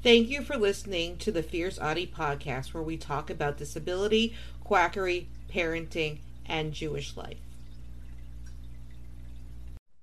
Thank 0.00 0.28
you 0.28 0.42
for 0.42 0.56
listening 0.56 1.16
to 1.18 1.32
the 1.32 1.42
Fierce 1.42 1.76
Autie 1.76 2.06
podcast, 2.06 2.72
where 2.72 2.84
we 2.84 2.96
talk 2.96 3.30
about 3.30 3.56
disability, 3.56 4.32
quackery, 4.62 5.28
parenting, 5.52 6.20
and 6.46 6.72
Jewish 6.72 7.16
life. 7.16 7.38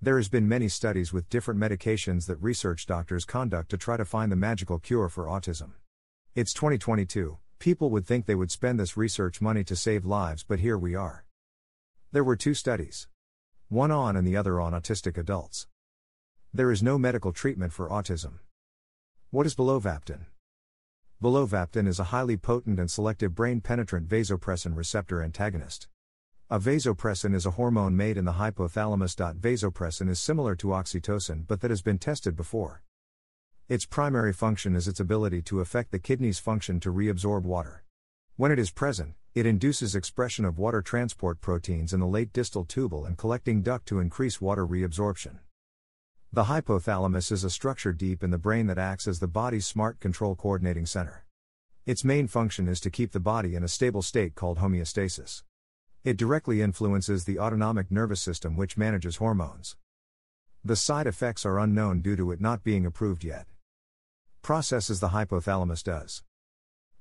There 0.02 0.18
has 0.18 0.28
been 0.28 0.50
many 0.50 0.68
studies 0.68 1.14
with 1.14 1.30
different 1.30 1.62
medications 1.62 2.28
that 2.28 2.42
research 2.42 2.86
doctors 2.86 3.24
conduct 3.24 3.70
to 3.70 3.78
try 3.78 3.96
to 3.96 4.04
find 4.04 4.30
the 4.30 4.36
magical 4.36 4.80
cure 4.80 5.08
for 5.08 5.28
autism. 5.28 5.72
It's 6.36 6.54
2022. 6.54 7.38
People 7.60 7.90
would 7.90 8.06
think 8.06 8.26
they 8.26 8.36
would 8.36 8.52
spend 8.52 8.78
this 8.78 8.98
research 8.98 9.40
money 9.40 9.64
to 9.64 9.78
save 9.78 10.06
lives, 10.06 10.44
but 10.44 10.60
here 10.60 10.78
we 10.78 10.94
are. 10.94 11.24
There 12.12 12.24
were 12.24 12.36
two 12.36 12.54
studies. 12.54 13.08
One 13.70 13.92
on 13.92 14.18
and 14.18 14.28
the 14.28 14.36
other 14.36 14.60
on 14.60 14.74
autistic 14.74 15.18
adults. 15.18 15.68
There 16.54 16.70
is 16.70 16.84
no 16.84 16.98
medical 16.98 17.32
treatment 17.32 17.72
for 17.72 17.90
autism. 17.90 18.40
What 19.36 19.46
is 19.46 19.54
balovaptan? 19.54 20.28
Balovaptan 21.22 21.90
is 21.90 22.00
a 22.00 22.06
highly 22.06 22.38
potent 22.38 22.80
and 22.80 22.90
selective 22.90 23.36
brain 23.36 23.60
penetrant 23.60 24.08
vasopressin 24.08 24.78
receptor 24.78 25.22
antagonist. 25.22 25.90
A 26.50 26.58
vasopressin 26.58 27.36
is 27.36 27.46
a 27.46 27.52
hormone 27.52 27.98
made 27.98 28.16
in 28.16 28.24
the 28.24 28.40
hypothalamus. 28.40 29.18
Vasopressin 29.38 30.08
is 30.08 30.22
similar 30.22 30.56
to 30.56 30.68
oxytocin 30.68 31.46
but 31.48 31.60
that 31.60 31.70
has 31.70 31.82
been 31.82 31.98
tested 31.98 32.38
before. 32.38 32.82
Its 33.68 33.86
primary 33.86 34.32
function 34.32 34.74
is 34.74 34.88
its 34.88 35.02
ability 35.02 35.42
to 35.42 35.60
affect 35.60 35.92
the 35.92 36.00
kidney's 36.00 36.40
function 36.40 36.80
to 36.80 36.94
reabsorb 36.94 37.42
water. 37.42 37.84
When 38.38 38.54
it 38.54 38.58
is 38.58 38.72
present, 38.72 39.16
it 39.34 39.46
induces 39.46 39.98
expression 39.98 40.46
of 40.46 40.58
water 40.58 40.82
transport 40.82 41.42
proteins 41.42 41.92
in 41.92 42.00
the 42.00 42.08
late 42.08 42.32
distal 42.32 42.64
tubule 42.64 43.06
and 43.06 43.18
collecting 43.18 43.64
duct 43.64 43.86
to 43.88 44.00
increase 44.00 44.40
water 44.40 44.66
reabsorption. 44.66 45.40
The 46.36 46.44
hypothalamus 46.44 47.32
is 47.32 47.46
a 47.46 47.50
structure 47.50 47.94
deep 47.94 48.22
in 48.22 48.30
the 48.30 48.38
brain 48.38 48.68
that 48.68 48.78
acts 48.78 49.08
as 49.08 49.22
the 49.22 49.26
body's 49.26 49.66
smart 49.66 50.02
control 50.02 50.36
coordinating 50.36 50.86
center. 50.86 51.24
Its 51.86 52.04
main 52.04 52.28
function 52.28 52.68
is 52.68 52.82
to 52.82 52.90
keep 52.90 53.14
the 53.14 53.22
body 53.22 53.56
in 53.56 53.64
a 53.64 53.70
stable 53.70 54.02
state 54.02 54.36
called 54.36 54.58
homeostasis. 54.58 55.44
It 56.04 56.18
directly 56.18 56.62
influences 56.62 57.24
the 57.24 57.40
autonomic 57.40 57.90
nervous 57.90 58.20
system, 58.20 58.58
which 58.58 58.76
manages 58.76 59.16
hormones. 59.16 59.78
The 60.62 60.76
side 60.76 61.08
effects 61.08 61.46
are 61.46 61.58
unknown 61.58 62.02
due 62.02 62.18
to 62.18 62.34
it 62.34 62.42
not 62.42 62.66
being 62.66 62.86
approved 62.86 63.24
yet. 63.24 63.48
Processes 64.42 65.00
the 65.00 65.12
hypothalamus 65.16 65.86
does. 65.86 66.22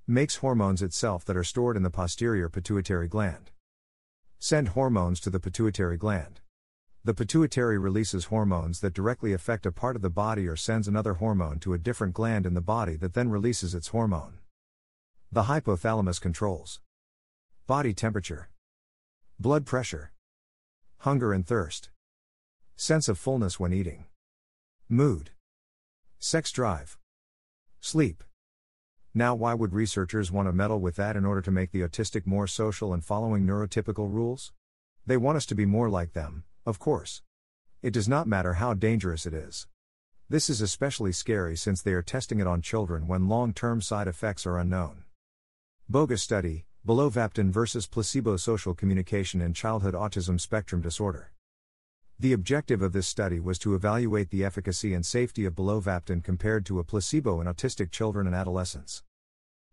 Makes 0.07 0.37
hormones 0.37 0.81
itself 0.81 1.25
that 1.25 1.37
are 1.37 1.43
stored 1.43 1.77
in 1.77 1.83
the 1.83 1.91
posterior 1.91 2.49
pituitary 2.49 3.09
gland. 3.09 3.51
Send 4.39 4.69
hormones 4.69 5.19
to 5.19 5.31
the 5.31 5.41
pituitary 5.41 5.97
gland. 5.97 6.41
The 7.07 7.13
pituitary 7.13 7.77
releases 7.77 8.27
hormones 8.27 8.81
that 8.81 8.95
directly 8.95 9.35
affect 9.35 9.67
a 9.67 9.73
part 9.73 9.95
of 9.95 10.01
the 10.01 10.09
body 10.09 10.49
or 10.49 10.57
sends 10.57 10.89
another 10.89 11.15
hormone 11.15 11.59
to 11.61 11.75
a 11.75 11.79
different 11.79 12.15
gland 12.15 12.47
in 12.47 12.55
the 12.55 12.63
body 12.63 12.97
that 12.97 13.13
then 13.13 13.29
releases 13.29 13.75
its 13.75 13.89
hormone. 13.89 14.39
The 15.31 15.43
hypothalamus 15.43 16.19
controls. 16.19 16.81
Body 17.67 17.93
temperature, 17.93 18.49
blood 19.39 19.67
pressure, 19.67 20.13
hunger 21.01 21.35
and 21.35 21.47
thirst, 21.47 21.91
sense 22.75 23.07
of 23.07 23.19
fullness 23.19 23.61
when 23.61 23.75
eating, 23.75 24.07
mood, 24.89 25.33
sex 26.19 26.51
drive, 26.51 26.97
sleep. 27.83 28.25
Now, 29.13 29.35
why 29.35 29.53
would 29.53 29.75
researchers 29.75 30.33
want 30.33 30.49
to 30.49 30.53
meddle 30.55 30.81
with 30.81 30.97
that 30.97 31.17
in 31.17 31.27
order 31.27 31.43
to 31.43 31.51
make 31.51 31.71
the 31.71 31.83
autistic 31.83 32.27
more 32.27 32.47
social 32.47 32.95
and 32.95 33.05
following 33.05 33.45
neurotypical 33.45 34.11
rules? 34.11 34.53
They 35.07 35.19
want 35.19 35.37
us 35.37 35.45
to 35.47 35.55
be 35.55 35.67
more 35.67 35.91
like 35.91 36.15
them, 36.15 36.45
of 36.67 36.79
course. 36.79 37.23
It 37.83 37.93
does 37.93 38.09
not 38.09 38.27
matter 38.27 38.55
how 38.55 38.75
dangerous 38.75 39.27
it 39.27 39.35
is. 39.35 39.67
This 40.29 40.49
is 40.49 40.61
especially 40.61 41.13
scary 41.13 41.57
since 41.57 41.83
they 41.83 41.93
are 41.93 42.03
testing 42.03 42.41
it 42.41 42.47
on 42.47 42.63
children 42.63 43.07
when 43.07 43.29
long 43.29 43.53
term 43.53 43.83
side 43.83 44.09
effects 44.09 44.47
are 44.47 44.59
unknown. 44.59 45.05
Bogus 45.89 46.23
study 46.23 46.65
Balovaptan 46.87 47.51
versus 47.51 47.87
placebo 47.87 48.37
social 48.37 48.75
communication 48.75 49.41
in 49.41 49.55
childhood 49.55 49.95
autism 49.95 50.41
spectrum 50.41 50.83
disorder. 50.83 51.33
The 52.19 52.33
objective 52.33 52.83
of 52.83 52.93
this 52.93 53.07
study 53.07 53.41
was 53.41 53.59
to 53.61 53.75
evaluate 53.75 54.31
the 54.31 54.45
efficacy 54.45 54.93
and 54.93 55.05
safety 55.05 55.45
of 55.45 55.55
Balovaptan 55.55 56.23
compared 56.25 56.67
to 56.67 56.79
a 56.79 56.85
placebo 56.85 57.41
in 57.41 57.47
autistic 57.47 57.91
children 57.91 58.27
and 58.27 58.37
adolescents. 58.37 59.03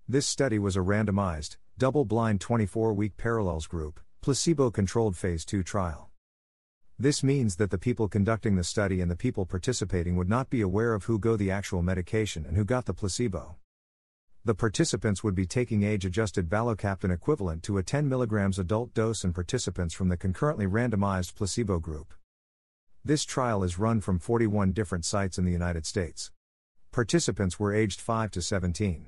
This 0.07 0.25
study 0.25 0.57
was 0.59 0.75
a 0.75 0.79
randomized, 0.79 1.57
double 1.77 2.05
blind 2.05 2.41
24 2.41 2.93
week 2.93 3.17
parallels 3.17 3.67
group, 3.67 3.99
placebo 4.21 4.71
controlled 4.71 5.17
phase 5.17 5.43
2 5.43 5.63
trial. 5.63 6.10
This 7.01 7.23
means 7.23 7.55
that 7.55 7.71
the 7.71 7.79
people 7.79 8.07
conducting 8.07 8.57
the 8.57 8.63
study 8.63 9.01
and 9.01 9.09
the 9.09 9.15
people 9.15 9.47
participating 9.47 10.15
would 10.17 10.29
not 10.29 10.51
be 10.51 10.61
aware 10.61 10.93
of 10.93 11.05
who 11.05 11.17
go 11.17 11.35
the 11.35 11.49
actual 11.49 11.81
medication 11.81 12.45
and 12.45 12.55
who 12.55 12.63
got 12.63 12.85
the 12.85 12.93
placebo. 12.93 13.55
The 14.45 14.53
participants 14.53 15.23
would 15.23 15.33
be 15.33 15.47
taking 15.47 15.81
age 15.81 16.05
adjusted 16.05 16.47
Balovaptan 16.47 17.11
equivalent 17.11 17.63
to 17.63 17.79
a 17.79 17.81
10 17.81 18.07
mg 18.07 18.59
adult 18.59 18.93
dose 18.93 19.23
and 19.23 19.33
participants 19.33 19.95
from 19.95 20.09
the 20.09 20.15
concurrently 20.15 20.67
randomized 20.67 21.33
placebo 21.33 21.79
group. 21.79 22.13
This 23.03 23.25
trial 23.25 23.63
is 23.63 23.79
run 23.79 23.99
from 23.99 24.19
41 24.19 24.71
different 24.71 25.03
sites 25.03 25.39
in 25.39 25.45
the 25.45 25.51
United 25.51 25.87
States. 25.87 26.29
Participants 26.91 27.59
were 27.59 27.73
aged 27.73 27.99
5 27.99 28.29
to 28.29 28.43
17. 28.43 29.07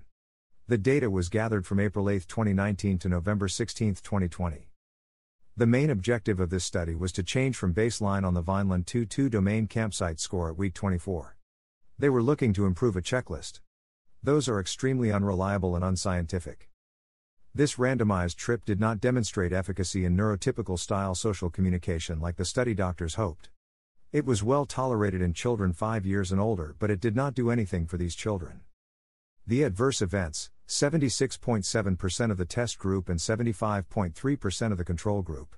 The 0.68 0.80
data 0.80 1.12
was 1.12 1.30
gathered 1.30 1.68
from 1.68 1.80
April 1.80 2.10
8, 2.10 2.28
2019 2.28 2.98
to 2.98 3.08
November 3.08 3.48
16, 3.48 3.98
2020. 4.02 4.73
The 5.56 5.68
main 5.68 5.92
objective 5.92 6.40
of 6.40 6.50
this 6.50 6.66
study 6.66 6.96
was 6.96 7.12
to 7.12 7.22
change 7.22 7.58
from 7.58 7.76
baseline 7.76 8.26
on 8.26 8.34
the 8.34 8.42
Vineland 8.42 8.88
2 8.88 9.06
2 9.06 9.30
domain 9.30 9.68
composite 9.68 10.20
score 10.20 10.50
at 10.50 10.58
week 10.58 10.74
24. 10.74 11.38
They 12.00 12.10
were 12.10 12.24
looking 12.24 12.54
to 12.54 12.66
improve 12.66 12.96
a 12.96 13.04
checklist. 13.04 13.60
Those 14.24 14.50
are 14.50 14.60
extremely 14.60 15.12
unreliable 15.12 15.76
and 15.76 15.86
unscientific. 15.86 16.72
This 17.54 17.76
randomized 17.76 18.36
trip 18.36 18.66
did 18.66 18.80
not 18.80 19.00
demonstrate 19.00 19.54
efficacy 19.54 20.06
in 20.06 20.18
neurotypical 20.18 20.80
style 20.80 21.14
social 21.14 21.52
communication 21.52 22.20
like 22.20 22.38
the 22.38 22.46
study 22.46 22.74
doctors 22.74 23.14
hoped. 23.14 23.52
It 24.12 24.26
was 24.26 24.42
well 24.42 24.66
tolerated 24.66 25.22
in 25.22 25.34
children 25.34 25.72
5 25.72 26.04
years 26.04 26.32
and 26.32 26.42
older, 26.42 26.76
but 26.80 26.90
it 26.90 27.00
did 27.00 27.16
not 27.16 27.36
do 27.36 27.52
anything 27.52 27.86
for 27.86 27.98
these 27.98 28.16
children. 28.16 28.62
The 29.46 29.62
adverse 29.62 30.02
events, 30.02 30.50
76.7% 30.74 32.32
of 32.32 32.38
the 32.38 32.46
test 32.46 32.80
group 32.80 33.08
and 33.08 33.20
75.3% 33.20 34.72
of 34.72 34.78
the 34.80 34.84
control 34.84 35.22
group. 35.22 35.56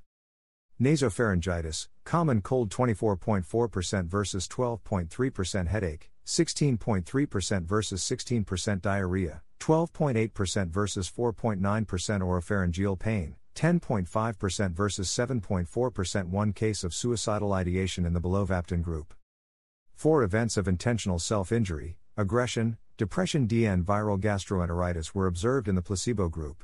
Nasopharyngitis, 0.79 1.87
common 2.03 2.41
cold 2.41 2.69
24.4% 2.69 4.07
versus 4.07 4.45
12.3% 4.49 5.67
headache, 5.67 6.11
16.3% 6.25 7.63
versus 7.63 8.01
16% 8.03 8.81
diarrhea, 8.81 9.41
12.8% 9.61 10.67
versus 10.67 11.09
4.9% 11.09 11.61
oropharyngeal 11.61 12.99
pain, 12.99 13.35
10.5% 13.55 14.71
versus 14.73 15.07
7.4% 15.07 16.25
one 16.27 16.51
case 16.51 16.83
of 16.83 16.93
suicidal 16.93 17.53
ideation 17.53 18.05
in 18.05 18.11
the 18.11 18.19
Balovaptan 18.19 18.81
group. 18.81 19.13
Four 19.93 20.23
events 20.23 20.57
of 20.57 20.67
intentional 20.67 21.19
self 21.19 21.53
injury, 21.53 21.99
aggression, 22.17 22.77
depression 22.97 23.45
DN 23.45 23.83
viral 23.83 24.17
gastroenteritis 24.17 25.13
were 25.13 25.27
observed 25.27 25.67
in 25.67 25.75
the 25.75 25.81
placebo 25.81 26.29
group. 26.29 26.63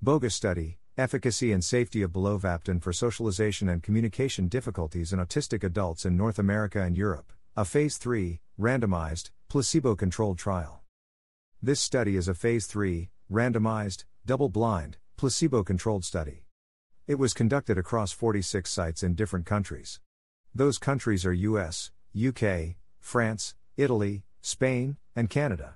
Bogus 0.00 0.32
study, 0.32 0.78
efficacy 0.96 1.50
and 1.50 1.64
safety 1.64 2.02
of 2.02 2.12
balovaptan 2.12 2.80
for 2.80 2.92
socialization 2.92 3.68
and 3.68 3.82
communication 3.82 4.46
difficulties 4.46 5.12
in 5.12 5.18
autistic 5.18 5.64
adults 5.64 6.04
in 6.04 6.16
North 6.16 6.38
America 6.38 6.80
and 6.80 6.96
Europe, 6.96 7.32
a 7.56 7.64
phase 7.64 7.96
3, 7.96 8.38
randomized, 8.60 9.30
placebo 9.48 9.96
controlled 9.96 10.38
trial. 10.38 10.82
This 11.60 11.80
study 11.80 12.14
is 12.14 12.28
a 12.28 12.34
phase 12.34 12.66
3, 12.66 13.10
randomized, 13.28 14.04
double 14.24 14.50
blind, 14.50 14.98
placebo 15.16 15.64
controlled 15.64 16.04
study. 16.04 16.44
It 17.08 17.18
was 17.18 17.34
conducted 17.34 17.76
across 17.76 18.12
46 18.12 18.70
sites 18.70 19.02
in 19.02 19.16
different 19.16 19.46
countries. 19.46 19.98
Those 20.54 20.78
countries 20.78 21.26
are 21.26 21.32
US, 21.32 21.90
UK, 22.16 22.76
France, 23.00 23.56
Italy, 23.76 24.22
Spain, 24.42 24.96
and 25.14 25.28
Canada. 25.28 25.74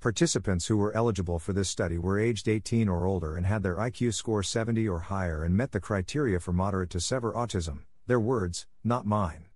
Participants 0.00 0.66
who 0.66 0.76
were 0.76 0.94
eligible 0.94 1.38
for 1.38 1.52
this 1.52 1.68
study 1.68 1.96
were 1.98 2.18
aged 2.18 2.48
18 2.48 2.88
or 2.88 3.06
older 3.06 3.36
and 3.36 3.46
had 3.46 3.62
their 3.62 3.76
IQ 3.76 4.14
score 4.14 4.42
70 4.42 4.86
or 4.88 5.00
higher 5.00 5.42
and 5.44 5.56
met 5.56 5.72
the 5.72 5.80
criteria 5.80 6.38
for 6.38 6.52
moderate 6.52 6.90
to 6.90 7.00
severe 7.00 7.32
autism, 7.32 7.84
their 8.06 8.20
words, 8.20 8.66
not 8.82 9.06
mine. 9.06 9.46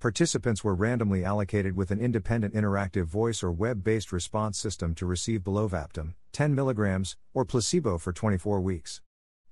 Participants 0.00 0.62
were 0.62 0.74
randomly 0.74 1.24
allocated 1.24 1.76
with 1.76 1.90
an 1.90 1.98
independent 1.98 2.54
interactive 2.54 3.06
voice 3.06 3.42
or 3.42 3.50
web 3.50 3.82
based 3.82 4.12
response 4.12 4.58
system 4.58 4.94
to 4.94 5.06
receive 5.06 5.40
balovaptan, 5.40 6.14
10 6.32 6.54
mg, 6.54 7.16
or 7.32 7.44
placebo 7.44 7.98
for 7.98 8.12
24 8.12 8.60
weeks. 8.60 9.00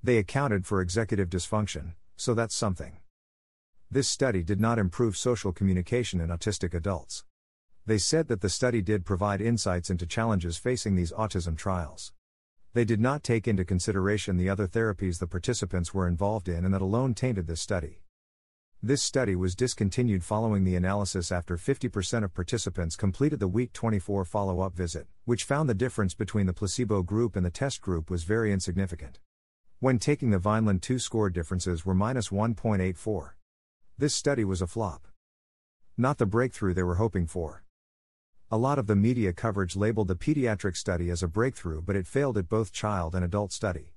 They 0.03 0.19
accounted 0.19 0.67
for 0.67 0.81
executive 0.81 1.31
dysfunction, 1.31 1.95
so 2.17 2.35
that's 2.35 2.55
something. 2.55 2.99
This 3.91 4.09
study 4.09 4.43
did 4.43 4.61
not 4.61 4.79
improve 4.79 5.17
social 5.17 5.53
communication 5.53 6.21
in 6.21 6.29
autistic 6.29 6.75
adults 6.75 7.25
they 7.87 7.99
said 7.99 8.29
that 8.29 8.41
the 8.41 8.49
study 8.49 8.81
did 8.81 9.05
provide 9.05 9.41
insights 9.41 9.91
into 9.91 10.07
challenges 10.07 10.57
facing 10.57 10.95
these 10.95 11.13
autism 11.13 11.57
trials. 11.57 12.13
They 12.75 12.85
did 12.85 13.01
not 13.01 13.23
take 13.23 13.49
into 13.49 13.65
consideration 13.65 14.37
the 14.37 14.49
other 14.49 14.67
therapies 14.67 15.19
the 15.19 15.27
participants 15.27 15.93
were 15.93 16.07
involved 16.07 16.49
in 16.49 16.65
and 16.65 16.73
that 16.73 16.81
alone 16.81 17.15
tainted 17.15 17.47
this 17.47 17.61
study. 17.61 18.03
This 18.85 19.03
study 19.03 19.37
was 19.37 19.55
discontinued 19.55 20.25
following 20.25 20.65
the 20.65 20.75
analysis 20.75 21.31
after 21.31 21.57
50% 21.57 22.25
of 22.25 22.35
participants 22.35 22.97
completed 22.97 23.41
the 23.41 23.47
week 23.47 23.73
24 23.73 24.25
follow 24.25 24.61
up 24.61 24.75
visit, 24.75 25.07
which 25.25 25.45
found 25.45 25.69
the 25.69 25.75
difference 25.75 26.15
between 26.15 26.47
the 26.47 26.53
placebo 26.53 27.03
group 27.03 27.37
and 27.37 27.47
the 27.47 27.51
test 27.51 27.81
group 27.81 28.11
was 28.11 28.25
very 28.25 28.53
insignificant. 28.53 29.21
When 29.79 29.99
taking 29.99 30.31
the 30.31 30.39
Vineland 30.39 30.83
2 30.83 30.99
score 30.99 31.31
differences 31.31 31.85
were 31.85 31.95
minus 31.95 32.31
1.84. 32.31 33.31
This 33.99 34.15
study 34.15 34.45
was 34.45 34.63
a 34.63 34.67
flop. 34.67 35.07
Not 35.97 36.19
the 36.19 36.27
breakthrough 36.27 36.75
they 36.75 36.83
were 36.83 36.97
hoping 36.97 37.27
for. 37.27 37.63
A 38.55 38.59
lot 38.59 38.79
of 38.79 38.87
the 38.87 38.95
media 38.95 39.33
coverage 39.33 39.77
labeled 39.77 40.09
the 40.09 40.15
pediatric 40.15 40.77
study 40.77 41.09
as 41.09 41.23
a 41.23 41.27
breakthrough, 41.27 41.81
but 41.81 41.97
it 41.97 42.07
failed 42.07 42.37
at 42.37 42.51
both 42.51 42.71
child 42.71 43.15
and 43.15 43.25
adult 43.25 43.51
study. 43.51 43.95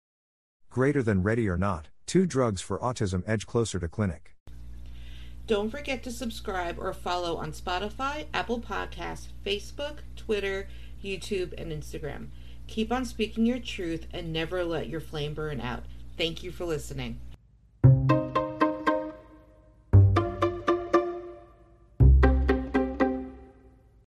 greater 0.72 1.02
than 1.02 1.22
ready 1.22 1.48
or 1.48 1.58
not, 1.58 1.88
two 2.06 2.24
drugs 2.24 2.62
for 2.62 2.78
autism 2.78 3.22
edge 3.26 3.46
closer 3.46 3.78
to 3.78 3.86
clinic. 3.86 4.34
Don't 5.46 5.70
forget 5.70 6.02
to 6.04 6.10
subscribe 6.10 6.78
or 6.78 6.92
follow 6.94 7.36
on 7.36 7.52
Spotify, 7.52 8.24
Apple 8.32 8.58
Podcasts, 8.58 9.28
Facebook, 9.44 9.98
Twitter, 10.16 10.68
YouTube, 11.04 11.52
and 11.58 11.70
Instagram. 11.70 12.28
Keep 12.68 12.90
on 12.90 13.04
speaking 13.04 13.44
your 13.44 13.58
truth 13.58 14.06
and 14.14 14.32
never 14.32 14.64
let 14.64 14.88
your 14.88 15.00
flame 15.00 15.34
burn 15.34 15.60
out. 15.60 15.84
Thank 16.16 16.42
you 16.42 16.50
for 16.50 16.64
listening. 16.64 17.20